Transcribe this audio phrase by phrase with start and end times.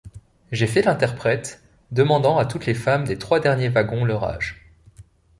[0.51, 4.67] J'ai fait l'interprète, demandant à toutes les femmes des trois derniers wagons leur âge.